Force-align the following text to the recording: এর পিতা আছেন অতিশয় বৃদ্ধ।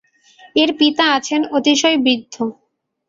এর 0.55 0.69
পিতা 0.79 1.05
আছেন 1.17 1.41
অতিশয় 1.57 1.97
বৃদ্ধ। 1.97 2.35